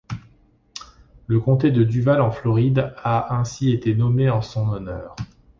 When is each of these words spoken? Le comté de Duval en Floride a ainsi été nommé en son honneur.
Le 1.27 1.39
comté 1.39 1.69
de 1.69 1.83
Duval 1.83 2.21
en 2.21 2.31
Floride 2.31 2.91
a 3.03 3.35
ainsi 3.37 3.71
été 3.71 3.93
nommé 3.93 4.31
en 4.31 4.41
son 4.41 4.67
honneur. 4.69 5.15